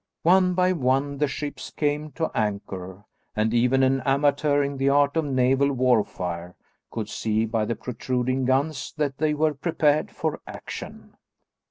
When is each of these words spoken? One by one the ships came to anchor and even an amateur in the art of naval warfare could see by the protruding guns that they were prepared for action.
One 0.23 0.55
by 0.55 0.73
one 0.73 1.19
the 1.19 1.27
ships 1.27 1.69
came 1.69 2.11
to 2.13 2.31
anchor 2.33 3.05
and 3.35 3.53
even 3.53 3.83
an 3.83 4.01
amateur 4.03 4.63
in 4.63 4.77
the 4.77 4.89
art 4.89 5.15
of 5.15 5.25
naval 5.25 5.71
warfare 5.73 6.55
could 6.89 7.07
see 7.07 7.45
by 7.45 7.65
the 7.65 7.75
protruding 7.75 8.45
guns 8.45 8.95
that 8.97 9.19
they 9.19 9.35
were 9.35 9.53
prepared 9.53 10.09
for 10.09 10.41
action. 10.47 11.17